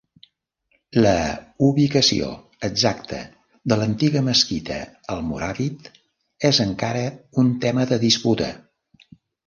[1.05, 1.11] La
[1.67, 2.29] ubicació
[2.69, 3.21] exacta
[3.73, 4.81] de l'antiga mesquita
[5.19, 5.93] almoràvit
[6.53, 7.09] és encara
[7.45, 8.55] un tema de disputa.